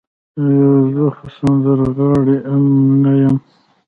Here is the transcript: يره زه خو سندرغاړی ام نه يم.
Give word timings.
يره 0.43 0.79
زه 0.93 1.05
خو 1.15 1.25
سندرغاړی 1.37 2.37
ام 2.53 2.65
نه 3.03 3.11
يم. 3.21 3.35